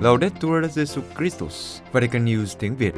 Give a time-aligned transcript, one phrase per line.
[0.00, 2.94] Laudetur Jesus Christus, Vatican News tiếng Việt.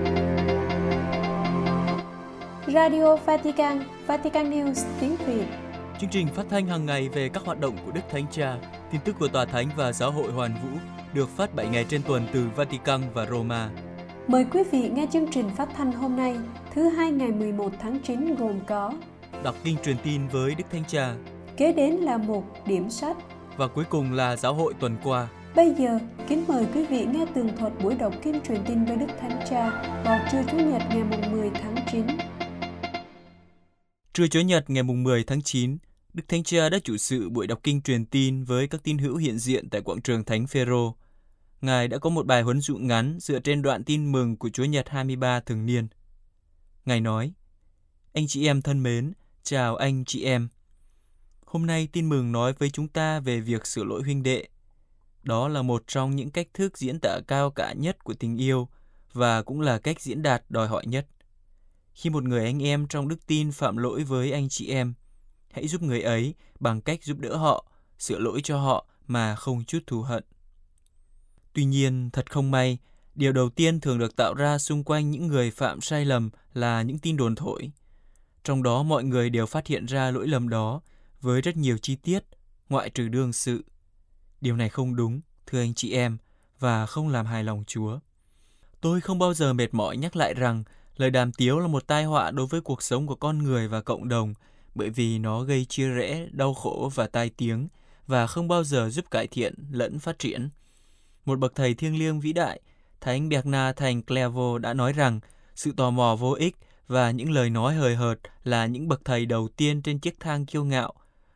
[2.66, 5.46] Radio Vatican, Vatican News tiếng Việt.
[6.00, 8.57] Chương trình phát thanh hàng ngày về các hoạt động của Đức Thánh Cha,
[8.93, 10.79] tin tức của Tòa Thánh và Giáo hội Hoàn Vũ
[11.14, 13.71] được phát 7 ngày trên tuần từ Vatican và Roma.
[14.27, 16.37] Mời quý vị nghe chương trình phát thanh hôm nay,
[16.75, 18.93] thứ hai ngày 11 tháng 9 gồm có
[19.43, 21.14] Đọc kinh truyền tin với Đức Thánh Cha
[21.57, 23.16] Kế đến là một điểm sách.
[23.57, 25.29] và cuối cùng là Giáo hội tuần qua.
[25.56, 25.98] Bây giờ,
[26.29, 29.40] kính mời quý vị nghe tường thuật buổi đọc kinh truyền tin với Đức Thánh
[29.50, 29.70] Cha
[30.04, 32.06] vào trưa Chủ nhật ngày 10 tháng 9.
[34.12, 35.78] Trưa Chủ nhật ngày 10 tháng 9,
[36.12, 39.16] Đức Thánh Cha đã chủ sự buổi đọc kinh truyền tin với các tín hữu
[39.16, 40.97] hiện diện tại quảng trường Thánh Phêrô.
[41.61, 44.64] Ngài đã có một bài huấn dụ ngắn dựa trên đoạn tin mừng của Chúa
[44.64, 45.89] Nhật 23 thường niên.
[46.84, 47.33] Ngài nói:
[48.12, 50.48] Anh chị em thân mến, chào anh chị em.
[51.44, 54.48] Hôm nay tin mừng nói với chúng ta về việc sửa lỗi huynh đệ.
[55.23, 58.69] Đó là một trong những cách thức diễn tả cao cả nhất của tình yêu
[59.12, 61.06] và cũng là cách diễn đạt đòi hỏi nhất.
[61.95, 64.95] Khi một người anh em trong đức tin phạm lỗi với anh chị em,
[65.50, 67.67] hãy giúp người ấy bằng cách giúp đỡ họ,
[67.98, 70.25] sửa lỗi cho họ mà không chút thù hận.
[71.53, 72.78] Tuy nhiên, thật không may,
[73.15, 76.83] điều đầu tiên thường được tạo ra xung quanh những người phạm sai lầm là
[76.83, 77.70] những tin đồn thổi.
[78.45, 80.81] Trong đó mọi người đều phát hiện ra lỗi lầm đó
[81.20, 82.25] với rất nhiều chi tiết,
[82.69, 83.65] ngoại trừ đương sự.
[84.43, 86.19] Điều này không đúng, thưa anh chị em,
[86.59, 87.98] và không làm hài lòng Chúa.
[88.81, 90.65] Tôi không bao giờ mệt mỏi nhắc lại rằng
[90.97, 93.81] lời đàm tiếu là một tai họa đối với cuộc sống của con người và
[93.81, 94.34] cộng đồng
[94.75, 97.69] bởi vì nó gây chia rẽ, đau khổ và tai tiếng
[98.07, 100.49] và không bao giờ giúp cải thiện lẫn phát triển.
[101.25, 102.61] Một bậc thầy thiêng liêng vĩ đại,
[103.01, 105.21] Thánh Bernard thành Clairvaux đã nói rằng
[105.55, 106.56] sự tò mò vô ích
[106.87, 110.47] và những lời nói hời hợt là những bậc thầy đầu tiên trên chiếc thang
[110.47, 110.93] kiêu ngạo,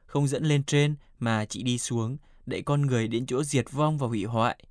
[0.07, 3.99] không dẫn lên trên mà chỉ đi xuống, đẩy con người đến chỗ diệt vong
[3.99, 4.65] và hủy hoại.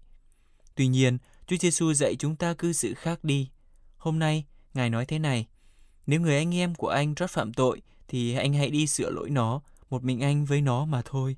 [0.76, 3.50] Tuy nhiên, Chúa Giêsu dạy chúng ta cư xử khác đi.
[3.98, 5.46] Hôm nay, Ngài nói thế này,
[6.08, 9.30] nếu người anh em của anh trót phạm tội, thì anh hãy đi sửa lỗi
[9.30, 11.38] nó, một mình anh với nó mà thôi.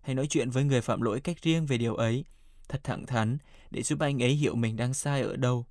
[0.00, 2.24] Hãy nói chuyện với người phạm lỗi cách riêng về điều ấy,
[2.68, 3.38] thật thẳng thắn,
[3.70, 5.66] để giúp anh ấy hiểu mình đang sai ở đâu.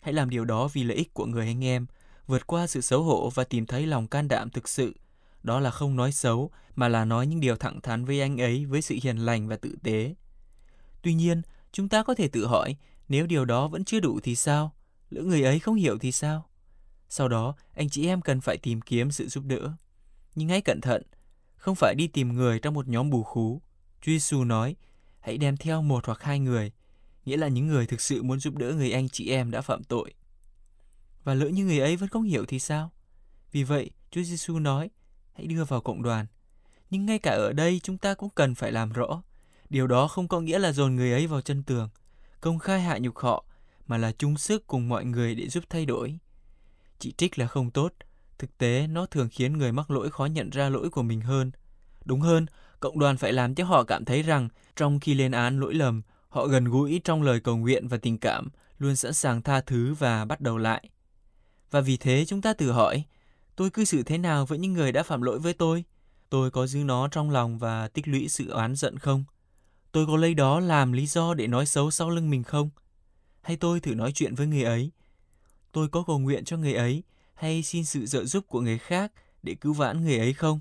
[0.00, 1.86] Hãy làm điều đó vì lợi ích của người anh em,
[2.26, 4.94] vượt qua sự xấu hổ và tìm thấy lòng can đảm thực sự.
[5.42, 8.64] Đó là không nói xấu, mà là nói những điều thẳng thắn với anh ấy
[8.66, 10.14] với sự hiền lành và tử tế.
[11.02, 11.42] Tuy nhiên,
[11.72, 12.76] chúng ta có thể tự hỏi,
[13.08, 14.74] nếu điều đó vẫn chưa đủ thì sao?
[15.10, 16.46] Lỡ người ấy không hiểu thì sao?
[17.08, 19.72] Sau đó, anh chị em cần phải tìm kiếm sự giúp đỡ.
[20.34, 21.02] Nhưng hãy cẩn thận,
[21.56, 23.62] không phải đi tìm người trong một nhóm bù khú.
[24.02, 24.76] Chúa Giêsu nói,
[25.20, 26.72] hãy đem theo một hoặc hai người,
[27.24, 29.84] nghĩa là những người thực sự muốn giúp đỡ người anh chị em đã phạm
[29.84, 30.14] tội.
[31.24, 32.90] Và lỡ như người ấy vẫn không hiểu thì sao?
[33.52, 34.90] Vì vậy, Chúa Giêsu nói,
[35.34, 36.26] hãy đưa vào cộng đoàn.
[36.90, 39.22] Nhưng ngay cả ở đây chúng ta cũng cần phải làm rõ.
[39.70, 41.88] Điều đó không có nghĩa là dồn người ấy vào chân tường,
[42.40, 43.44] công khai hạ nhục họ,
[43.86, 46.18] mà là chung sức cùng mọi người để giúp thay đổi.
[46.98, 47.92] Chỉ trích là không tốt,
[48.38, 51.50] thực tế nó thường khiến người mắc lỗi khó nhận ra lỗi của mình hơn.
[52.04, 52.46] Đúng hơn,
[52.80, 56.02] cộng đoàn phải làm cho họ cảm thấy rằng trong khi lên án lỗi lầm,
[56.28, 58.48] họ gần gũi trong lời cầu nguyện và tình cảm,
[58.78, 60.88] luôn sẵn sàng tha thứ và bắt đầu lại.
[61.70, 63.04] Và vì thế chúng ta tự hỏi,
[63.60, 65.84] tôi cư xử thế nào với những người đã phạm lỗi với tôi?
[66.30, 69.24] Tôi có giữ nó trong lòng và tích lũy sự oán giận không?
[69.92, 72.70] Tôi có lấy đó làm lý do để nói xấu sau lưng mình không?
[73.42, 74.90] Hay tôi thử nói chuyện với người ấy?
[75.72, 77.02] Tôi có cầu nguyện cho người ấy
[77.34, 79.12] hay xin sự trợ giúp của người khác
[79.42, 80.60] để cứu vãn người ấy không?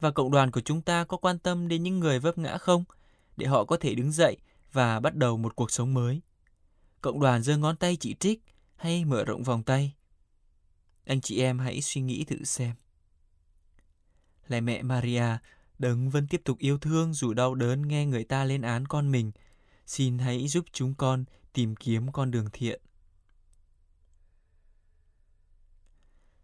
[0.00, 2.84] Và cộng đoàn của chúng ta có quan tâm đến những người vấp ngã không?
[3.36, 4.36] Để họ có thể đứng dậy
[4.72, 6.20] và bắt đầu một cuộc sống mới.
[7.00, 8.42] Cộng đoàn giơ ngón tay chỉ trích
[8.76, 9.97] hay mở rộng vòng tay?
[11.08, 12.74] Anh chị em hãy suy nghĩ thử xem.
[14.48, 15.24] Lạy mẹ Maria,
[15.78, 19.10] đấng vẫn tiếp tục yêu thương dù đau đớn nghe người ta lên án con
[19.10, 19.32] mình.
[19.86, 22.80] Xin hãy giúp chúng con tìm kiếm con đường thiện.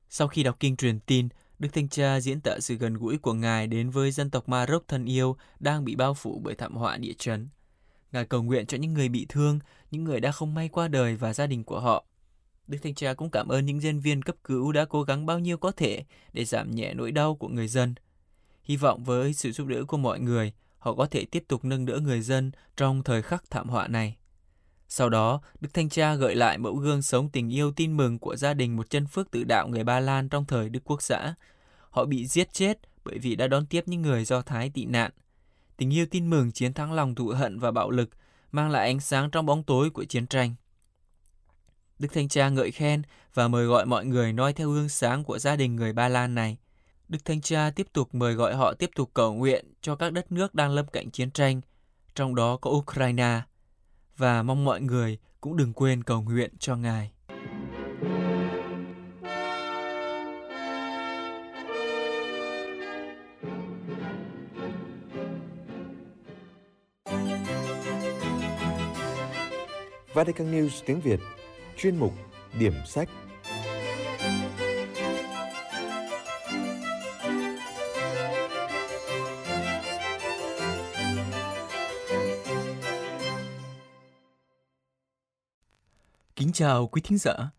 [0.09, 3.35] Sau khi đọc kinh truyền tin, Đức Thanh Cha diễn tả sự gần gũi của
[3.35, 6.97] Ngài đến với dân tộc Maroc thân yêu đang bị bao phủ bởi thảm họa
[6.97, 7.49] địa chấn.
[8.13, 9.59] Ngài cầu nguyện cho những người bị thương,
[9.91, 12.05] những người đã không may qua đời và gia đình của họ.
[12.66, 15.39] Đức Thanh Cha cũng cảm ơn những nhân viên cấp cứu đã cố gắng bao
[15.39, 17.95] nhiêu có thể để giảm nhẹ nỗi đau của người dân.
[18.63, 21.87] Hy vọng với sự giúp đỡ của mọi người, họ có thể tiếp tục nâng
[21.87, 24.16] đỡ người dân trong thời khắc thảm họa này.
[24.89, 28.37] Sau đó, Đức Thanh Cha gợi lại mẫu gương sống tình yêu tin mừng của
[28.37, 31.34] gia đình một chân phước tự đạo người Ba Lan trong thời Đức Quốc xã.
[31.91, 35.10] Họ bị giết chết bởi vì đã đón tiếp những người Do Thái tị nạn.
[35.77, 38.10] Tình yêu tin mừng chiến thắng lòng thù hận và bạo lực,
[38.53, 40.55] mang lại ánh sáng trong bóng tối của chiến tranh.
[41.99, 43.03] Đức Thanh Cha ngợi khen
[43.35, 46.35] và mời gọi mọi người noi theo gương sáng của gia đình người Ba Lan
[46.35, 46.57] này.
[47.09, 50.33] Đức Thanh Cha tiếp tục mời gọi họ tiếp tục cầu nguyện cho các đất
[50.33, 51.61] nước đang lâm cảnh chiến tranh,
[52.15, 53.41] trong đó có Ukraine.
[54.17, 57.11] và mong mọi người cũng đừng quên cầu nguyện cho Ngài.
[70.15, 71.21] Vatican News tiếng Việt
[71.76, 72.15] Chuyên mục
[72.59, 73.09] Điểm sách
[86.36, 87.50] Kính chào quý thính giả.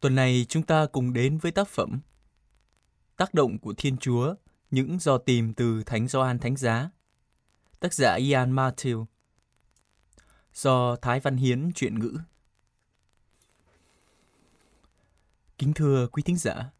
[0.00, 2.00] Tuần này chúng ta cùng đến với tác phẩm
[3.16, 4.34] Tác động của Thiên Chúa,
[4.70, 6.90] những do tìm từ Thánh Gioan Thánh Giá.
[7.80, 9.04] Tác giả Ian Matthew.
[10.54, 12.18] Do Thái Văn Hiến truyện ngữ.
[15.60, 16.70] Kính thưa quý thính giả,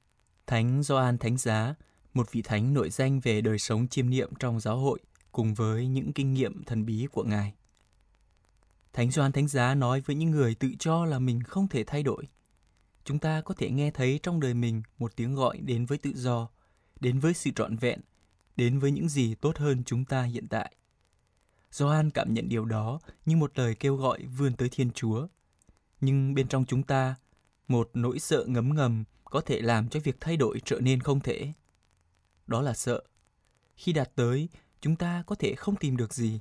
[0.46, 1.74] Thánh Gioan Thánh Giá,
[2.14, 4.98] một vị thánh nổi danh về đời sống chiêm niệm trong giáo hội
[5.32, 7.54] cùng với những kinh nghiệm thần bí của Ngài.
[8.92, 12.02] Thánh Gioan Thánh Giá nói với những người tự cho là mình không thể thay
[12.02, 12.24] đổi.
[13.04, 16.12] Chúng ta có thể nghe thấy trong đời mình một tiếng gọi đến với tự
[16.14, 16.48] do,
[17.00, 18.00] đến với sự trọn vẹn,
[18.56, 20.74] đến với những gì tốt hơn chúng ta hiện tại.
[21.70, 25.26] Gioan cảm nhận điều đó như một lời kêu gọi vươn tới Thiên Chúa.
[26.00, 27.14] Nhưng bên trong chúng ta,
[27.70, 31.20] một nỗi sợ ngấm ngầm có thể làm cho việc thay đổi trở nên không
[31.20, 31.52] thể.
[32.46, 33.02] Đó là sợ.
[33.76, 34.48] Khi đạt tới,
[34.80, 36.40] chúng ta có thể không tìm được gì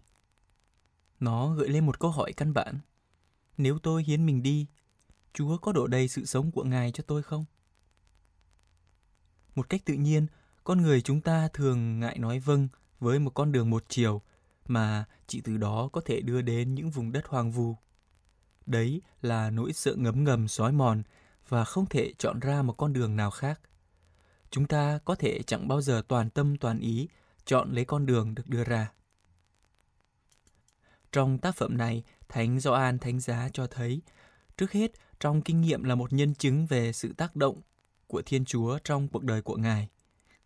[1.19, 2.79] nó gợi lên một câu hỏi căn bản.
[3.57, 4.65] Nếu tôi hiến mình đi,
[5.33, 7.45] Chúa có đổ đầy sự sống của Ngài cho tôi không?
[9.55, 10.27] Một cách tự nhiên,
[10.63, 12.67] con người chúng ta thường ngại nói vâng
[12.99, 14.21] với một con đường một chiều
[14.67, 17.75] mà chỉ từ đó có thể đưa đến những vùng đất hoang vu.
[18.65, 21.03] Đấy là nỗi sợ ngấm ngầm xói mòn
[21.50, 23.60] và không thể chọn ra một con đường nào khác.
[24.51, 27.07] Chúng ta có thể chẳng bao giờ toàn tâm toàn ý
[27.46, 28.92] chọn lấy con đường được đưa ra.
[31.12, 34.01] Trong tác phẩm này, Thánh Gioan Thánh Giá cho thấy,
[34.57, 37.62] trước hết, trong kinh nghiệm là một nhân chứng về sự tác động
[38.07, 39.88] của Thiên Chúa trong cuộc đời của Ngài.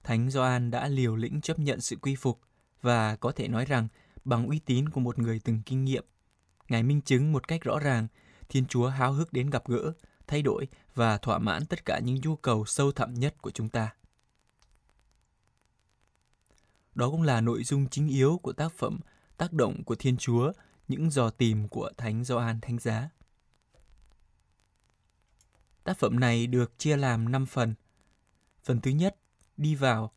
[0.03, 2.39] Thánh Gioan đã liều lĩnh chấp nhận sự quy phục
[2.81, 3.87] và có thể nói rằng
[4.25, 6.05] bằng uy tín của một người từng kinh nghiệm,
[6.69, 8.07] Ngài minh chứng một cách rõ ràng
[8.49, 9.93] Thiên Chúa háo hức đến gặp gỡ,
[10.27, 13.69] thay đổi và thỏa mãn tất cả những nhu cầu sâu thẳm nhất của chúng
[13.69, 13.93] ta.
[16.95, 18.99] Đó cũng là nội dung chính yếu của tác phẩm
[19.37, 20.51] tác động của Thiên Chúa,
[20.87, 23.09] những dò tìm của Thánh Gioan Thánh Giá.
[25.83, 27.73] Tác phẩm này được chia làm 5 phần.
[28.63, 29.15] Phần thứ nhất,
[29.57, 30.11] đi vào.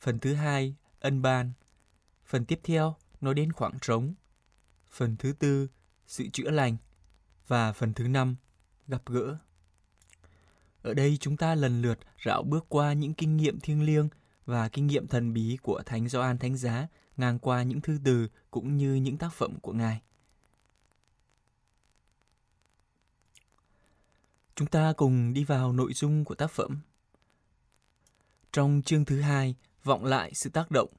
[0.00, 1.52] Phần thứ hai, ân ban.
[2.24, 4.14] Phần tiếp theo, nói đến khoảng trống.
[4.90, 5.68] Phần thứ tư,
[6.06, 6.76] sự chữa lành.
[7.46, 8.36] Và phần thứ năm,
[8.88, 9.36] gặp gỡ.
[10.82, 14.08] Ở đây chúng ta lần lượt rảo bước qua những kinh nghiệm thiêng liêng
[14.46, 18.28] và kinh nghiệm thần bí của Thánh Gioan Thánh Giá ngang qua những thư từ
[18.50, 20.02] cũng như những tác phẩm của Ngài.
[24.54, 26.80] Chúng ta cùng đi vào nội dung của tác phẩm.
[28.52, 29.54] Trong chương thứ hai,
[29.84, 30.90] vọng lại sự tác động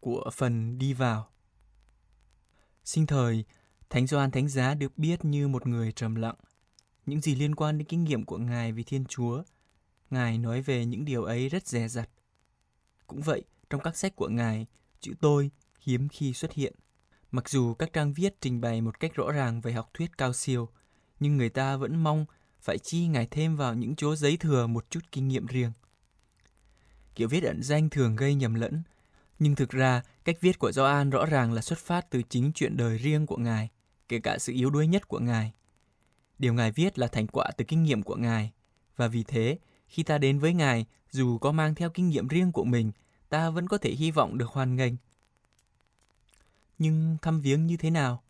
[0.00, 1.28] của phần đi vào.
[2.84, 3.44] Sinh thời,
[3.90, 6.34] Thánh Gioan Thánh Giá được biết như một người trầm lặng.
[7.06, 9.42] Những gì liên quan đến kinh nghiệm của Ngài vì Thiên Chúa,
[10.10, 12.10] Ngài nói về những điều ấy rất dè dặt.
[13.06, 14.66] Cũng vậy, trong các sách của Ngài,
[15.00, 15.50] chữ tôi
[15.80, 16.74] hiếm khi xuất hiện.
[17.30, 20.32] Mặc dù các trang viết trình bày một cách rõ ràng về học thuyết cao
[20.32, 20.68] siêu,
[21.20, 22.26] nhưng người ta vẫn mong
[22.60, 25.72] phải chi ngài thêm vào những chỗ giấy thừa một chút kinh nghiệm riêng.
[27.14, 28.82] Kiểu viết ẩn danh thường gây nhầm lẫn,
[29.38, 32.76] nhưng thực ra cách viết của Gioan rõ ràng là xuất phát từ chính chuyện
[32.76, 33.68] đời riêng của ngài,
[34.08, 35.52] kể cả sự yếu đuối nhất của ngài.
[36.40, 38.52] Điều ngài viết là thành quả từ kinh nghiệm của ngài,
[38.96, 42.52] và vì thế, khi ta đến với ngài, dù có mang theo kinh nghiệm riêng
[42.52, 42.92] của mình,
[43.28, 44.92] ta vẫn có thể hy vọng được hoan nghênh.
[46.78, 48.22] Nhưng thăm viếng như thế nào?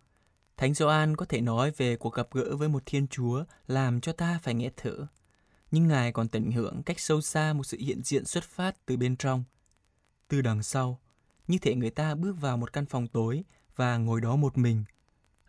[0.57, 4.12] Thánh Gioan có thể nói về cuộc gặp gỡ với một Thiên Chúa làm cho
[4.12, 5.07] ta phải nghe thở.
[5.71, 8.97] Nhưng Ngài còn tận hưởng cách sâu xa một sự hiện diện xuất phát từ
[8.97, 9.45] bên trong.
[10.29, 11.00] Từ đằng sau,
[11.49, 13.45] như thể người ta bước vào một căn phòng tối
[13.76, 14.85] và ngồi đó một mình.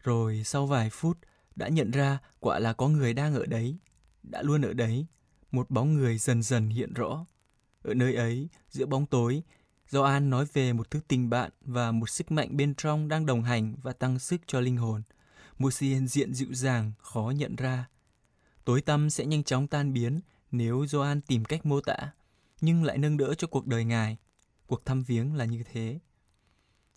[0.04, 1.18] Rồi sau vài phút
[1.56, 3.78] đã nhận ra quả là có người đang ở đấy,
[4.24, 5.06] đã luôn ở đấy.
[5.52, 7.26] Một bóng người dần dần hiện rõ.
[7.84, 9.44] Ở nơi ấy, giữa bóng tối,
[9.90, 13.44] Gioan nói về một thứ tình bạn và một sức mạnh bên trong đang đồng
[13.44, 15.02] hành và tăng sức cho linh hồn.
[15.58, 17.90] Một sự hiện diện dịu dàng, khó nhận ra.
[18.66, 20.20] Tối tăm sẽ nhanh chóng tan biến
[20.52, 22.12] nếu Gioan tìm cách mô tả,
[22.62, 24.18] nhưng lại nâng đỡ cho cuộc đời ngài.
[24.68, 26.00] Cuộc thăm viếng là như thế.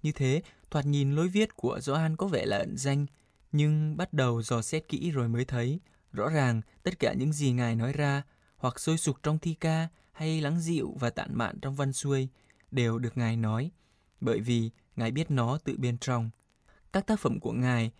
[0.02, 3.06] Như thế, thoạt nhìn lối viết của Gioan có vẻ là ẩn danh,
[3.54, 5.80] nhưng bắt đầu dò xét kỹ rồi mới thấy,
[6.12, 8.23] rõ ràng tất cả những gì ngài nói ra,
[8.56, 12.28] hoặc sôi sục trong thi ca, hay lắng dịu và tản mạn trong văn xuôi,
[12.70, 13.70] đều được Ngài nói,
[14.20, 16.30] bởi vì Ngài biết nó tự bên trong.
[16.92, 17.92] Các tác phẩm của Ngài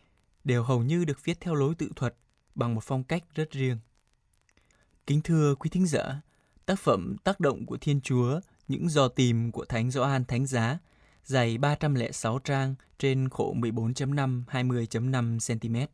[0.45, 2.15] đều hầu như được viết theo lối tự thuật
[2.55, 3.79] bằng một phong cách rất riêng.
[5.07, 6.21] Kính thưa quý thính giả,
[6.67, 10.79] tác phẩm Tác động của Thiên Chúa, những dò tìm của Thánh Gioan Thánh Giá,
[11.25, 15.93] dày 306 trang trên khổ 14.5 20.5 cm.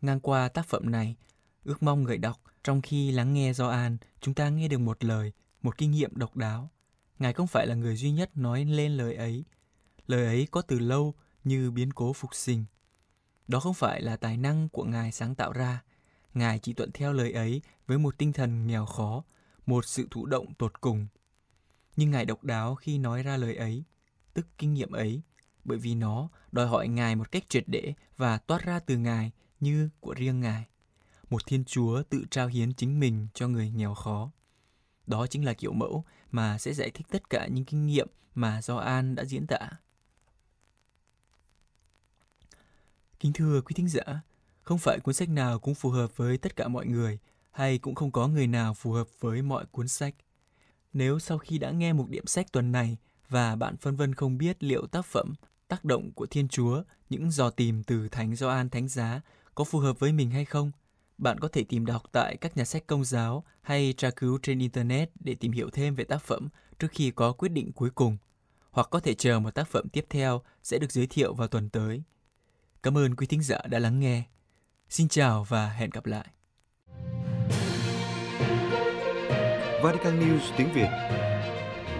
[0.00, 1.16] Ngang qua tác phẩm này,
[1.64, 5.32] ước mong người đọc trong khi lắng nghe Gioan, chúng ta nghe được một lời,
[5.62, 6.70] một kinh nghiệm độc đáo.
[7.18, 9.44] Ngài không phải là người duy nhất nói lên lời ấy.
[10.06, 12.64] Lời ấy có từ lâu như biến cố phục sinh.
[13.48, 15.82] Đó không phải là tài năng của Ngài sáng tạo ra.
[16.34, 19.24] Ngài chỉ thuận theo lời ấy với một tinh thần nghèo khó,
[19.66, 21.06] một sự thụ động tột cùng.
[21.96, 23.84] Nhưng Ngài độc đáo khi nói ra lời ấy,
[24.36, 25.22] tức kinh nghiệm ấy,
[25.64, 29.30] bởi vì nó đòi hỏi Ngài một cách triệt để và toát ra từ Ngài
[29.60, 30.64] như của riêng Ngài.
[31.30, 34.30] Một Thiên Chúa tự trao hiến chính mình cho người nghèo khó.
[35.06, 38.62] Đó chính là kiểu mẫu mà sẽ giải thích tất cả những kinh nghiệm mà
[38.62, 39.70] Gioan đã diễn tả.
[43.20, 44.22] Kính thưa quý thính giả,
[44.62, 47.18] không phải cuốn sách nào cũng phù hợp với tất cả mọi người,
[47.50, 50.14] hay cũng không có người nào phù hợp với mọi cuốn sách.
[50.92, 52.96] Nếu sau khi đã nghe một điểm sách tuần này
[53.28, 55.34] và bạn phân vân không biết liệu tác phẩm
[55.68, 59.20] Tác động của Thiên Chúa, những dò tìm từ Thánh Gioan Thánh Giá
[59.54, 60.70] có phù hợp với mình hay không,
[61.18, 64.58] bạn có thể tìm đọc tại các nhà sách công giáo hay tra cứu trên
[64.58, 68.16] Internet để tìm hiểu thêm về tác phẩm trước khi có quyết định cuối cùng,
[68.70, 71.68] hoặc có thể chờ một tác phẩm tiếp theo sẽ được giới thiệu vào tuần
[71.68, 72.02] tới.
[72.82, 74.22] Cảm ơn quý thính giả đã lắng nghe.
[74.88, 76.26] Xin chào và hẹn gặp lại.
[79.82, 80.88] Vatican News tiếng Việt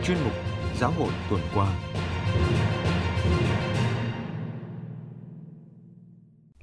[0.05, 1.69] Chuyên mục Giáo hội tuần qua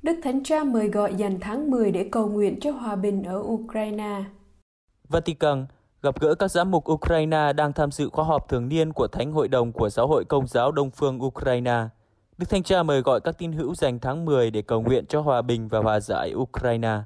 [0.01, 3.37] Đức Thánh Cha mời gọi dành tháng 10 để cầu nguyện cho hòa bình ở
[3.39, 4.23] Ukraine.
[5.09, 5.65] Vatican
[6.01, 9.31] gặp gỡ các giám mục Ukraine đang tham dự khóa họp thường niên của Thánh
[9.31, 11.83] Hội đồng của Giáo hội Công giáo Đông phương Ukraine.
[12.37, 15.21] Đức Thánh Cha mời gọi các tín hữu dành tháng 10 để cầu nguyện cho
[15.21, 16.99] hòa bình và hòa giải Ukraine.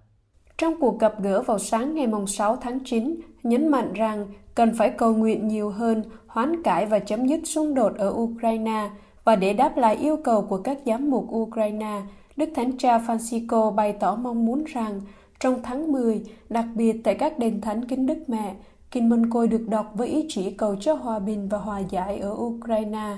[0.58, 4.90] Trong cuộc gặp gỡ vào sáng ngày 6 tháng 9, nhấn mạnh rằng cần phải
[4.90, 6.04] cầu nguyện nhiều hơn,
[6.38, 8.90] hoán cải và chấm dứt xung đột ở Ukraine
[9.24, 12.02] và để đáp lại yêu cầu của các giám mục Ukraine,
[12.36, 15.02] Đức Thánh Cha Francisco bày tỏ mong muốn rằng
[15.40, 18.56] trong tháng 10, đặc biệt tại các đền thánh kính Đức Mẹ,
[18.92, 22.20] Kinh Mân Côi được đọc với ý chỉ cầu cho hòa bình và hòa giải
[22.20, 23.18] ở Ukraine.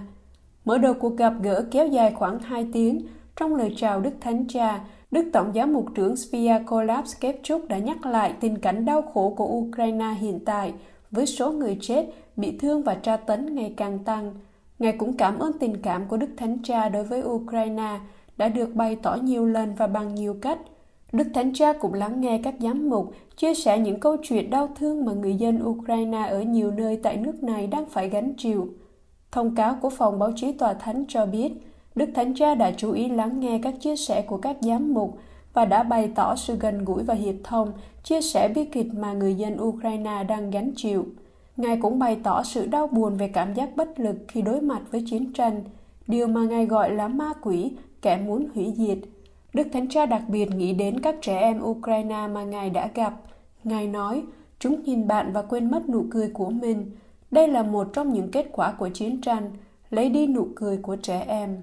[0.66, 4.46] Mở đầu cuộc gặp gỡ kéo dài khoảng 2 tiếng, trong lời chào Đức Thánh
[4.48, 4.80] Cha,
[5.12, 9.46] Đức Tổng giám mục trưởng Sviakoslav Skepchuk đã nhắc lại tình cảnh đau khổ của
[9.46, 10.74] Ukraine hiện tại
[11.12, 14.34] với số người chết, bị thương và tra tấn ngày càng tăng.
[14.80, 18.00] Ngài cũng cảm ơn tình cảm của Đức Thánh Cha đối với Ukraine
[18.38, 20.60] đã được bày tỏ nhiều lần và bằng nhiều cách.
[21.12, 24.70] Đức Thánh Cha cũng lắng nghe các giám mục chia sẻ những câu chuyện đau
[24.76, 28.70] thương mà người dân Ukraine ở nhiều nơi tại nước này đang phải gánh chịu.
[29.32, 31.52] Thông cáo của phòng báo chí tòa thánh cho biết,
[31.96, 35.18] Đức Thánh Cha đã chú ý lắng nghe các chia sẻ của các giám mục
[35.54, 37.72] và đã bày tỏ sự gần gũi và hiệp thông,
[38.04, 41.06] chia sẻ bi kịch mà người dân Ukraine đang gánh chịu.
[41.58, 44.82] Ngài cũng bày tỏ sự đau buồn về cảm giác bất lực khi đối mặt
[44.92, 45.64] với chiến tranh,
[46.08, 48.98] điều mà Ngài gọi là ma quỷ, kẻ muốn hủy diệt.
[49.54, 53.14] Đức Thánh Cha đặc biệt nghĩ đến các trẻ em Ukraine mà Ngài đã gặp.
[53.64, 54.24] Ngài nói,
[54.60, 56.92] chúng nhìn bạn và quên mất nụ cười của mình.
[57.32, 59.52] Đây là một trong những kết quả của chiến tranh,
[59.90, 61.58] lấy đi nụ cười của trẻ em.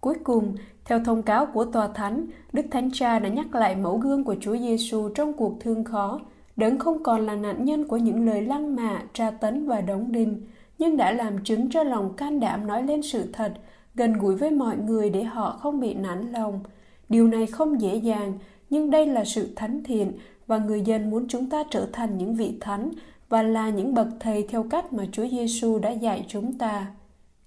[0.00, 3.98] Cuối cùng, theo thông cáo của Tòa Thánh, Đức Thánh Cha đã nhắc lại mẫu
[3.98, 6.20] gương của Chúa Giêsu trong cuộc thương khó,
[6.56, 10.12] đấng không còn là nạn nhân của những lời lăng mạ, tra tấn và đóng
[10.12, 10.46] đinh,
[10.78, 13.52] nhưng đã làm chứng cho lòng can đảm nói lên sự thật,
[13.94, 16.60] gần gũi với mọi người để họ không bị nản lòng.
[17.08, 18.38] Điều này không dễ dàng,
[18.70, 20.12] nhưng đây là sự thánh thiện
[20.46, 22.90] và người dân muốn chúng ta trở thành những vị thánh
[23.28, 26.86] và là những bậc thầy theo cách mà Chúa Giêsu đã dạy chúng ta.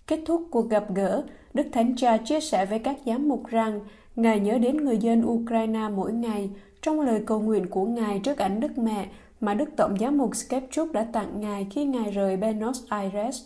[0.07, 1.23] Kết thúc cuộc gặp gỡ,
[1.55, 3.79] Đức Thánh Cha chia sẻ với các giám mục rằng
[4.15, 6.49] Ngài nhớ đến người dân Ukraine mỗi ngày
[6.81, 9.09] trong lời cầu nguyện của Ngài trước ảnh Đức Mẹ
[9.39, 13.41] mà Đức Tổng giám mục Skepchuk đã tặng Ngài khi Ngài rời Buenos Aires.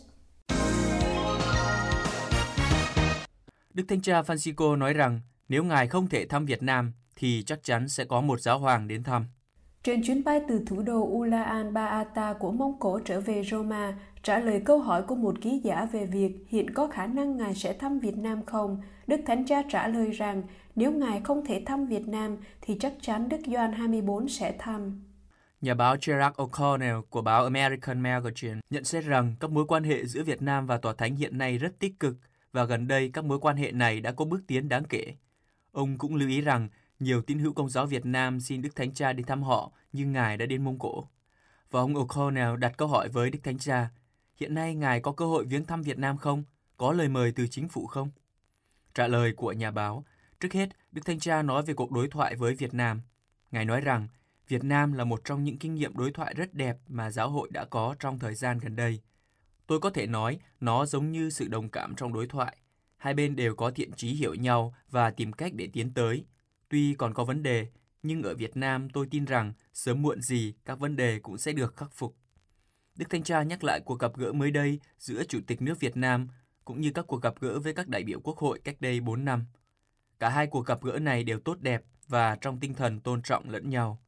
[3.73, 7.63] Đức Thánh Cha Francisco nói rằng nếu Ngài không thể thăm Việt Nam thì chắc
[7.63, 9.25] chắn sẽ có một giáo hoàng đến thăm.
[9.83, 14.39] Trên chuyến bay từ thủ đô Ulaan Baata của Mông Cổ trở về Roma, trả
[14.39, 17.73] lời câu hỏi của một ký giả về việc hiện có khả năng Ngài sẽ
[17.73, 20.43] thăm Việt Nam không, Đức Thánh Cha trả lời rằng
[20.75, 25.01] nếu Ngài không thể thăm Việt Nam thì chắc chắn Đức Doan 24 sẽ thăm.
[25.61, 30.05] Nhà báo Gerard O'Connell của báo American Magazine nhận xét rằng các mối quan hệ
[30.05, 32.17] giữa Việt Nam và Tòa Thánh hiện nay rất tích cực
[32.51, 35.13] và gần đây các mối quan hệ này đã có bước tiến đáng kể.
[35.71, 38.93] Ông cũng lưu ý rằng nhiều tín hữu công giáo Việt Nam xin Đức Thánh
[38.93, 41.07] Cha đi thăm họ nhưng Ngài đã đến Mông Cổ.
[41.71, 43.89] Và ông O'Connell đặt câu hỏi với Đức Thánh Cha,
[44.39, 46.43] hiện nay Ngài có cơ hội viếng thăm Việt Nam không?
[46.77, 48.09] Có lời mời từ chính phủ không?
[48.93, 50.05] Trả lời của nhà báo,
[50.39, 53.01] Trước hết, Đức Thanh Cha nói về cuộc đối thoại với Việt Nam.
[53.51, 54.07] Ngài nói rằng,
[54.47, 57.49] Việt Nam là một trong những kinh nghiệm đối thoại rất đẹp mà giáo hội
[57.51, 59.01] đã có trong thời gian gần đây.
[59.67, 62.57] Tôi có thể nói nó giống như sự đồng cảm trong đối thoại.
[62.97, 66.25] Hai bên đều có thiện trí hiểu nhau và tìm cách để tiến tới.
[66.69, 67.67] Tuy còn có vấn đề,
[68.03, 71.51] nhưng ở Việt Nam tôi tin rằng sớm muộn gì các vấn đề cũng sẽ
[71.51, 72.15] được khắc phục.
[72.99, 75.97] Đức Thanh Tra nhắc lại cuộc gặp gỡ mới đây giữa Chủ tịch nước Việt
[75.97, 76.27] Nam
[76.65, 79.25] cũng như các cuộc gặp gỡ với các đại biểu Quốc hội cách đây 4
[79.25, 79.45] năm.
[80.19, 83.49] Cả hai cuộc gặp gỡ này đều tốt đẹp và trong tinh thần tôn trọng
[83.49, 84.01] lẫn nhau.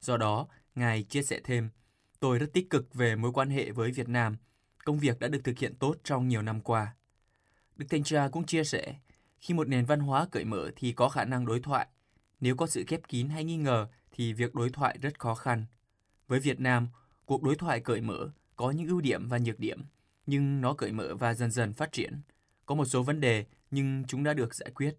[0.00, 1.70] Do đó, Ngài chia sẻ thêm,
[2.20, 4.36] tôi rất tích cực về mối quan hệ với Việt Nam,
[4.84, 6.94] công việc đã được thực hiện tốt trong nhiều năm qua.
[7.76, 8.94] Đức Thanh Tra cũng chia sẻ,
[9.40, 11.86] khi một nền văn hóa cởi mở thì có khả năng đối thoại.
[12.40, 15.64] Nếu có sự khép kín hay nghi ngờ thì việc đối thoại rất khó khăn.
[16.28, 16.88] Với Việt Nam,
[17.26, 19.84] cuộc đối thoại cởi mở có những ưu điểm và nhược điểm,
[20.26, 22.20] nhưng nó cởi mở và dần dần phát triển.
[22.66, 24.96] Có một số vấn đề nhưng chúng đã được giải quyết.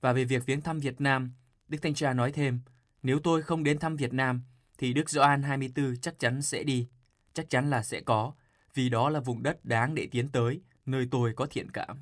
[0.00, 1.32] Và về việc viếng thăm Việt Nam,
[1.68, 2.60] Đức Thanh Tra nói thêm,
[3.02, 4.42] nếu tôi không đến thăm Việt Nam,
[4.78, 6.88] thì Đức Gioan 24 chắc chắn sẽ đi.
[7.32, 8.32] Chắc chắn là sẽ có,
[8.74, 11.98] vì đó là vùng đất đáng để tiến tới, nơi tôi có thiện cảm.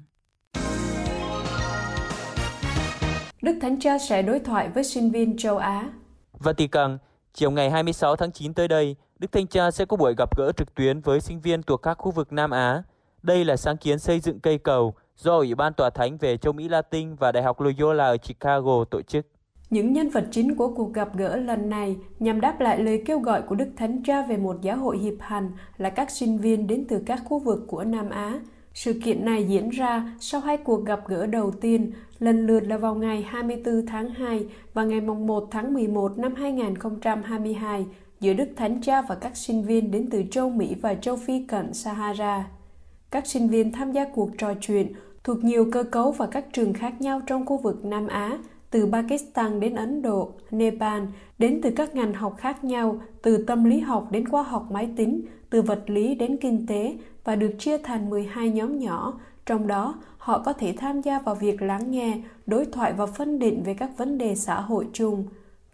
[3.43, 5.93] Đức Thánh Cha sẽ đối thoại với sinh viên châu Á.
[6.33, 6.99] Vatican,
[7.33, 10.53] chiều ngày 26 tháng 9 tới đây, Đức Thanh Cha sẽ có buổi gặp gỡ
[10.57, 12.83] trực tuyến với sinh viên thuộc các khu vực Nam Á.
[13.23, 16.53] Đây là sáng kiến xây dựng cây cầu do Ủy ban Tòa Thánh về châu
[16.53, 19.27] Mỹ Latin và Đại học Loyola ở Chicago tổ chức.
[19.71, 23.19] Những nhân vật chính của cuộc gặp gỡ lần này nhằm đáp lại lời kêu
[23.19, 26.67] gọi của Đức Thánh Cha về một giáo hội hiệp hành là các sinh viên
[26.67, 28.41] đến từ các khu vực của Nam Á.
[28.75, 32.77] Sự kiện này diễn ra sau hai cuộc gặp gỡ đầu tiên, lần lượt là
[32.77, 37.87] vào ngày 24 tháng 2 và ngày 1 tháng 11 năm 2022
[38.23, 41.45] giữa Đức Thánh Cha và các sinh viên đến từ châu Mỹ và châu Phi
[41.45, 42.47] cận Sahara.
[43.11, 44.93] Các sinh viên tham gia cuộc trò chuyện
[45.25, 48.39] thuộc nhiều cơ cấu và các trường khác nhau trong khu vực Nam Á,
[48.71, 51.03] từ Pakistan đến Ấn Độ, Nepal,
[51.39, 54.89] đến từ các ngành học khác nhau, từ tâm lý học đến khoa học máy
[54.97, 59.67] tính, từ vật lý đến kinh tế và được chia thành 12 nhóm nhỏ, trong
[59.67, 63.63] đó họ có thể tham gia vào việc lắng nghe, đối thoại và phân định
[63.63, 65.25] về các vấn đề xã hội chung.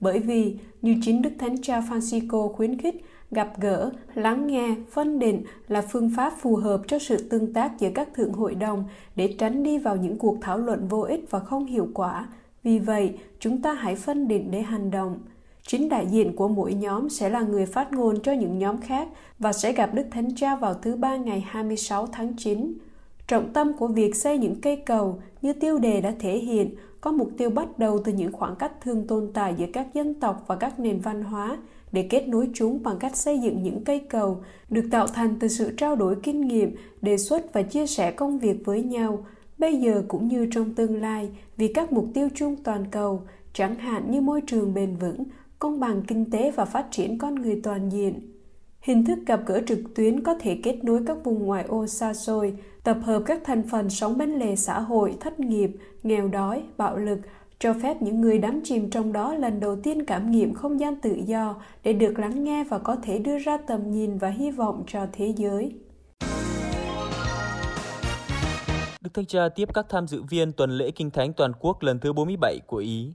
[0.00, 5.18] Bởi vì, như chính Đức Thánh Cha Francisco khuyến khích, gặp gỡ, lắng nghe, phân
[5.18, 8.84] định là phương pháp phù hợp cho sự tương tác giữa các thượng hội đồng
[9.16, 12.28] để tránh đi vào những cuộc thảo luận vô ích và không hiệu quả.
[12.62, 15.18] Vì vậy, chúng ta hãy phân định để hành động.
[15.62, 19.08] Chính đại diện của mỗi nhóm sẽ là người phát ngôn cho những nhóm khác
[19.38, 22.72] và sẽ gặp Đức Thánh Cha vào thứ ba ngày 26 tháng 9.
[23.26, 27.12] Trọng tâm của việc xây những cây cầu như tiêu đề đã thể hiện có
[27.12, 30.44] mục tiêu bắt đầu từ những khoảng cách thường tồn tại giữa các dân tộc
[30.46, 31.58] và các nền văn hóa
[31.92, 35.48] để kết nối chúng bằng cách xây dựng những cây cầu được tạo thành từ
[35.48, 39.26] sự trao đổi kinh nghiệm, đề xuất và chia sẻ công việc với nhau,
[39.58, 43.74] bây giờ cũng như trong tương lai vì các mục tiêu chung toàn cầu, chẳng
[43.74, 45.24] hạn như môi trường bền vững,
[45.58, 48.20] công bằng kinh tế và phát triển con người toàn diện.
[48.80, 52.14] Hình thức gặp gỡ trực tuyến có thể kết nối các vùng ngoại ô xa
[52.14, 55.70] xôi, tập hợp các thành phần sống bên lề xã hội, thất nghiệp,
[56.08, 57.18] nghèo đói, bạo lực,
[57.58, 60.96] cho phép những người đắm chìm trong đó lần đầu tiên cảm nghiệm không gian
[60.96, 64.50] tự do để được lắng nghe và có thể đưa ra tầm nhìn và hy
[64.50, 65.72] vọng cho thế giới.
[69.00, 71.98] Đức Thanh Cha tiếp các tham dự viên tuần lễ Kinh Thánh Toàn quốc lần
[71.98, 73.12] thứ 47 của Ý.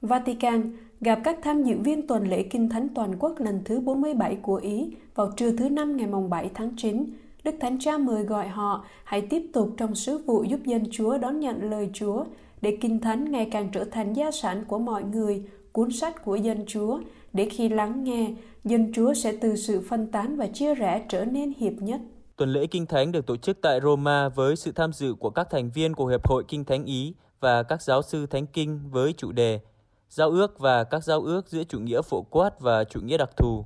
[0.00, 4.36] Vatican gặp các tham dự viên tuần lễ Kinh Thánh Toàn quốc lần thứ 47
[4.36, 7.04] của Ý vào trưa thứ Năm ngày 7 tháng 9.
[7.44, 11.18] Đức Thánh Cha mời gọi họ hãy tiếp tục trong sứ vụ giúp dân Chúa
[11.18, 12.24] đón nhận lời Chúa
[12.60, 16.36] để Kinh Thánh ngày càng trở thành gia sản của mọi người, cuốn sách của
[16.36, 17.00] dân Chúa,
[17.32, 18.30] để khi lắng nghe,
[18.64, 22.00] dân Chúa sẽ từ sự phân tán và chia rẽ trở nên hiệp nhất.
[22.36, 25.46] Tuần lễ Kinh Thánh được tổ chức tại Roma với sự tham dự của các
[25.50, 29.12] thành viên của Hiệp hội Kinh Thánh Ý và các giáo sư Thánh Kinh với
[29.12, 29.60] chủ đề
[30.08, 33.30] Giao ước và các giao ước giữa chủ nghĩa phổ quát và chủ nghĩa đặc
[33.36, 33.64] thù.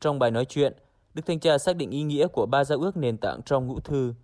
[0.00, 0.72] Trong bài nói chuyện,
[1.14, 3.80] Đức Thanh Cha xác định ý nghĩa của ba giao ước nền tảng trong ngũ
[3.80, 4.14] thư.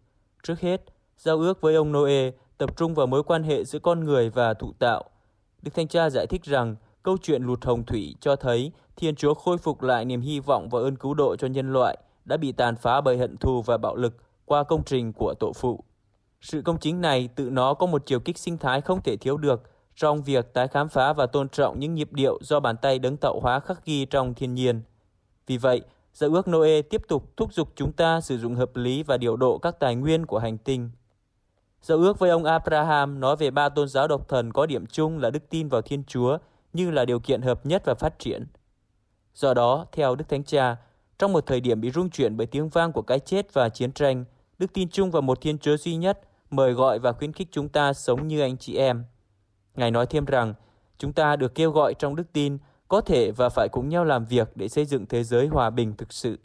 [0.42, 0.82] Trước hết,
[1.16, 4.54] giao ước với ông Noe tập trung vào mối quan hệ giữa con người và
[4.54, 5.04] thụ tạo.
[5.62, 9.34] Đức Thanh Cha giải thích rằng câu chuyện lụt hồng thủy cho thấy Thiên Chúa
[9.34, 12.52] khôi phục lại niềm hy vọng và ơn cứu độ cho nhân loại đã bị
[12.52, 15.84] tàn phá bởi hận thù và bạo lực qua công trình của tổ phụ.
[16.40, 19.36] Sự công chính này tự nó có một chiều kích sinh thái không thể thiếu
[19.36, 19.62] được
[19.94, 23.16] trong việc tái khám phá và tôn trọng những nhịp điệu do bàn tay đấng
[23.16, 24.82] tạo hóa khắc ghi trong thiên nhiên.
[25.46, 25.80] Vì vậy,
[26.16, 29.36] Giao ước Noe tiếp tục thúc giục chúng ta sử dụng hợp lý và điều
[29.36, 30.90] độ các tài nguyên của hành tinh.
[31.82, 35.18] Giao ước với ông Abraham nói về ba tôn giáo độc thần có điểm chung
[35.18, 36.38] là đức tin vào Thiên Chúa
[36.72, 38.46] như là điều kiện hợp nhất và phát triển.
[39.34, 40.76] Do đó, theo Đức Thánh Cha,
[41.18, 43.92] trong một thời điểm bị rung chuyển bởi tiếng vang của cái chết và chiến
[43.92, 44.24] tranh,
[44.58, 47.68] đức tin chung vào một Thiên Chúa duy nhất mời gọi và khuyến khích chúng
[47.68, 49.04] ta sống như anh chị em.
[49.74, 50.54] Ngài nói thêm rằng,
[50.98, 54.24] chúng ta được kêu gọi trong đức tin có thể và phải cùng nhau làm
[54.24, 56.38] việc để xây dựng thế giới hòa bình thực sự.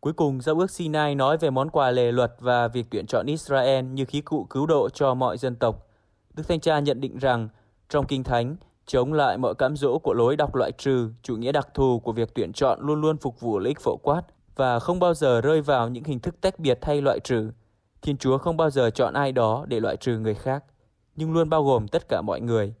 [0.00, 3.26] Cuối cùng, Giao ước Sinai nói về món quà lề luật và việc tuyển chọn
[3.26, 5.86] Israel như khí cụ cứu độ cho mọi dân tộc.
[6.34, 7.48] Đức Thanh Cha nhận định rằng,
[7.88, 11.52] trong Kinh Thánh, chống lại mọi cám dỗ của lối đọc loại trừ, chủ nghĩa
[11.52, 14.22] đặc thù của việc tuyển chọn luôn luôn phục vụ lợi ích phổ quát
[14.56, 17.50] và không bao giờ rơi vào những hình thức tách biệt hay loại trừ.
[18.02, 20.64] Thiên Chúa không bao giờ chọn ai đó để loại trừ người khác,
[21.16, 22.74] nhưng luôn bao gồm tất cả mọi người.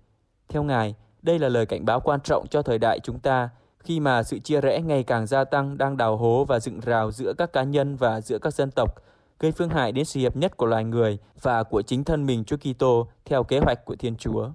[0.48, 4.00] Theo Ngài, đây là lời cảnh báo quan trọng cho thời đại chúng ta khi
[4.00, 7.32] mà sự chia rẽ ngày càng gia tăng đang đào hố và dựng rào giữa
[7.38, 8.94] các cá nhân và giữa các dân tộc,
[9.40, 12.44] gây phương hại đến sự hiệp nhất của loài người và của chính thân mình
[12.44, 14.48] Chúa Kitô theo kế hoạch của Thiên Chúa.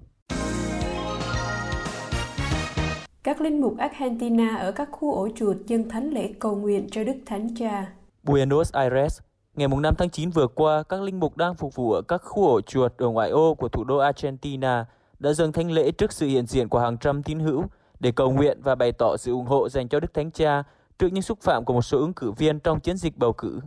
[3.22, 7.04] Các linh mục Argentina ở các khu ổ chuột dân thánh lễ cầu nguyện cho
[7.04, 7.92] Đức Thánh Cha.
[8.22, 9.20] Buenos Aires,
[9.54, 12.46] ngày 5 tháng 9 vừa qua, các linh mục đang phục vụ ở các khu
[12.48, 14.86] ổ chuột ở ngoại ô của thủ đô Argentina
[15.20, 17.64] đã dâng thánh lễ trước sự hiện diện của hàng trăm tín hữu
[18.00, 20.62] để cầu nguyện và bày tỏ sự ủng hộ dành cho Đức Thánh Cha
[20.98, 23.60] trước những xúc phạm của một số ứng cử viên trong chiến dịch bầu cử.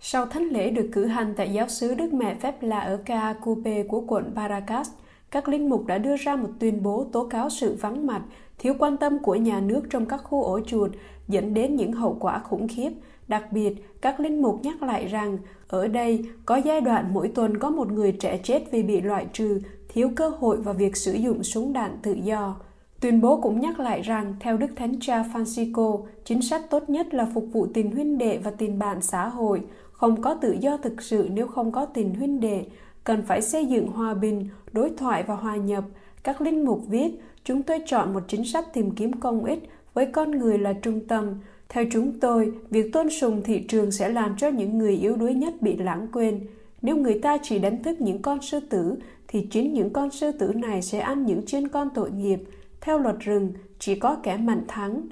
[0.00, 3.82] Sau thánh lễ được cử hành tại giáo xứ Đức Mẹ Phép La ở Caacupe
[3.82, 4.90] của quận Paracas,
[5.30, 8.22] các linh mục đã đưa ra một tuyên bố tố cáo sự vắng mặt,
[8.58, 10.90] thiếu quan tâm của nhà nước trong các khu ổ chuột
[11.28, 12.90] dẫn đến những hậu quả khủng khiếp.
[13.28, 15.38] Đặc biệt, các linh mục nhắc lại rằng
[15.68, 19.26] ở đây có giai đoạn mỗi tuần có một người trẻ chết vì bị loại
[19.32, 22.56] trừ, thiếu cơ hội và việc sử dụng súng đạn tự do.
[23.00, 27.14] Tuyên bố cũng nhắc lại rằng, theo Đức Thánh Cha Francisco, chính sách tốt nhất
[27.14, 29.62] là phục vụ tình huynh đệ và tình bạn xã hội,
[29.92, 32.64] không có tự do thực sự nếu không có tình huynh đệ,
[33.04, 35.84] cần phải xây dựng hòa bình, đối thoại và hòa nhập.
[36.22, 40.06] Các linh mục viết, chúng tôi chọn một chính sách tìm kiếm công ích với
[40.06, 41.34] con người là trung tâm.
[41.68, 45.34] Theo chúng tôi, việc tôn sùng thị trường sẽ làm cho những người yếu đuối
[45.34, 46.40] nhất bị lãng quên.
[46.82, 48.94] Nếu người ta chỉ đánh thức những con sư tử,
[49.28, 52.40] thì chính những con sư tử này sẽ ăn những chiên con tội nghiệp.
[52.80, 55.08] Theo luật rừng, chỉ có kẻ mạnh thắng.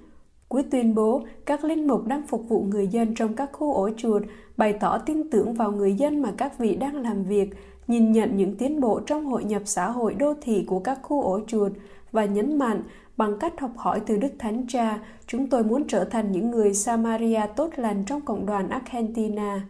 [0.48, 3.90] Cuối tuyên bố, các linh mục đang phục vụ người dân trong các khu ổ
[3.96, 4.22] chuột,
[4.56, 7.50] bày tỏ tin tưởng vào người dân mà các vị đang làm việc,
[7.88, 11.22] nhìn nhận những tiến bộ trong hội nhập xã hội đô thị của các khu
[11.22, 11.72] ổ chuột
[12.12, 12.82] và nhấn mạnh
[13.16, 16.74] bằng cách học hỏi từ Đức Thánh Cha, chúng tôi muốn trở thành những người
[16.74, 19.66] Samaria tốt lành trong cộng đoàn Argentina.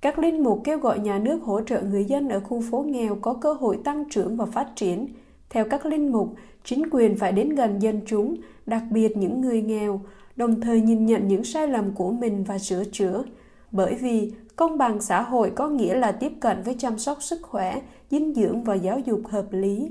[0.00, 3.14] Các linh mục kêu gọi nhà nước hỗ trợ người dân ở khu phố nghèo
[3.14, 5.08] có cơ hội tăng trưởng và phát triển.
[5.50, 9.62] Theo các linh mục, chính quyền phải đến gần dân chúng, đặc biệt những người
[9.62, 10.00] nghèo,
[10.36, 13.22] đồng thời nhìn nhận những sai lầm của mình và sửa chữa.
[13.70, 17.42] Bởi vì công bằng xã hội có nghĩa là tiếp cận với chăm sóc sức
[17.42, 17.80] khỏe,
[18.10, 19.90] dinh dưỡng và giáo dục hợp lý.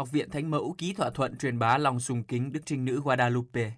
[0.00, 3.00] Học viện Thánh Mẫu ký thỏa thuận truyền bá lòng sùng kính Đức Trinh Nữ
[3.04, 3.72] Guadalupe.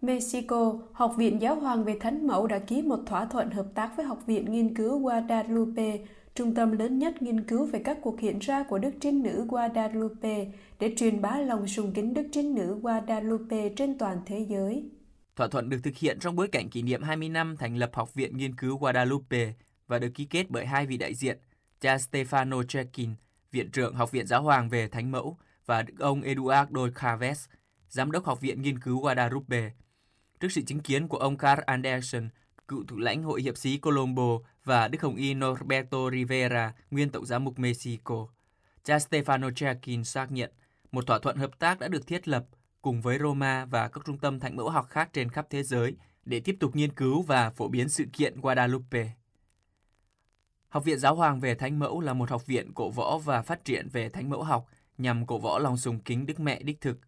[0.00, 3.96] Mexico, Học viện Giáo hoàng về Thánh Mẫu đã ký một thỏa thuận hợp tác
[3.96, 5.98] với Học viện Nghiên cứu Guadalupe,
[6.34, 9.46] trung tâm lớn nhất nghiên cứu về các cuộc hiện ra của Đức Trinh Nữ
[9.48, 10.46] Guadalupe,
[10.78, 14.84] để truyền bá lòng sùng kính Đức Trinh Nữ Guadalupe trên toàn thế giới.
[15.36, 18.14] Thỏa thuận được thực hiện trong bối cảnh kỷ niệm 20 năm thành lập Học
[18.14, 19.52] viện Nghiên cứu Guadalupe
[19.86, 21.38] và được ký kết bởi hai vị đại diện,
[21.80, 23.10] cha Stefano Chekin,
[23.52, 25.36] Viện trưởng Học viện Giáo hoàng về Thánh Mẫu,
[25.68, 27.46] và Đức ông Eduardo Chavez,
[27.88, 29.70] Giám đốc Học viện Nghiên cứu Guadalupe.
[30.40, 32.28] Trước sự chứng kiến của ông Carl Anderson,
[32.68, 37.26] cựu thủ lãnh Hội hiệp sĩ Colombo và Đức Hồng Y Norberto Rivera, nguyên Tổng
[37.26, 38.28] giám mục Mexico.
[38.84, 40.50] Cha Stefano Chakin xác nhận
[40.92, 42.44] một thỏa thuận hợp tác đã được thiết lập
[42.82, 45.96] cùng với Roma và các trung tâm thánh mẫu học khác trên khắp thế giới
[46.24, 49.10] để tiếp tục nghiên cứu và phổ biến sự kiện Guadalupe.
[50.68, 53.64] Học viện Giáo hoàng về Thánh Mẫu là một học viện cổ võ và phát
[53.64, 54.68] triển về Thánh Mẫu học
[54.98, 56.98] nhằm cổ võ lòng sùng kính Đức Mẹ đích thực.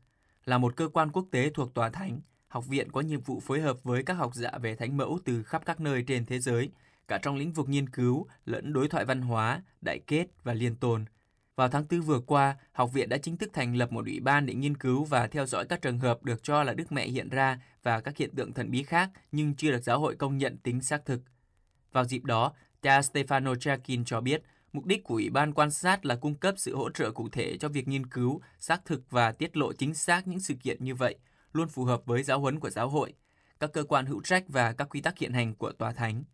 [0.44, 3.60] Là một cơ quan quốc tế thuộc Tòa Thánh, học viện có nhiệm vụ phối
[3.60, 6.70] hợp với các học giả về Thánh Mẫu từ khắp các nơi trên thế giới,
[7.08, 10.76] cả trong lĩnh vực nghiên cứu lẫn đối thoại văn hóa, đại kết và liên
[10.76, 11.04] tồn–
[11.60, 14.46] vào tháng 4 vừa qua, học viện đã chính thức thành lập một ủy ban
[14.46, 17.28] để nghiên cứu và theo dõi các trường hợp được cho là Đức Mẹ hiện
[17.28, 20.56] ra và các hiện tượng thần bí khác nhưng chưa được giáo hội công nhận
[20.56, 21.20] tính xác thực.
[21.92, 26.06] Vào dịp đó, cha Stefano Chakin cho biết mục đích của Ủy ban quan sát
[26.06, 29.32] là cung cấp sự hỗ trợ cụ thể cho việc nghiên cứu, xác thực và
[29.32, 31.18] tiết lộ chính xác những sự kiện như vậy,
[31.52, 33.14] luôn phù hợp với giáo huấn của giáo hội,
[33.60, 36.24] các cơ quan hữu trách và các quy tắc hiện hành của tòa thánh.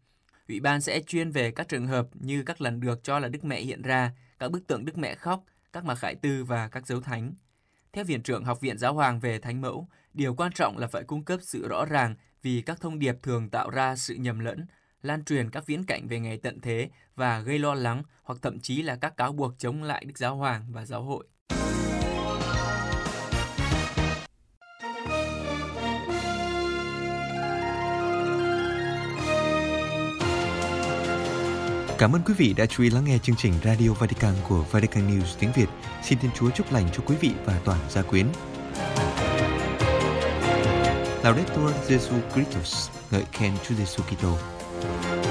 [0.49, 3.44] Ủy ban sẽ chuyên về các trường hợp như các lần được cho là Đức
[3.44, 6.87] Mẹ hiện ra, các bức tượng Đức Mẹ khóc, các mặc khải tư và các
[6.87, 7.35] dấu thánh.
[7.92, 11.05] Theo Viện trưởng Học viện Giáo hoàng về Thánh Mẫu, điều quan trọng là phải
[11.05, 14.66] cung cấp sự rõ ràng vì các thông điệp thường tạo ra sự nhầm lẫn,
[15.07, 18.61] lan truyền các viễn cảnh về ngày tận thế và gây lo lắng hoặc thậm
[18.61, 21.27] chí là các cáo buộc chống lại Đức Giáo hoàng và giáo hội.
[31.99, 35.09] Cảm ơn quý vị đã chú ý lắng nghe chương trình Radio Vatican của Vatican
[35.11, 35.69] News tiếng Việt.
[36.03, 38.27] Xin Thiên Chúa chúc lành cho quý vị và toàn gia quyến.
[41.23, 44.56] Laudetur Jesu Christus, ngợi khen Chúa Giêsu Kitô.
[44.87, 45.25] Thank you.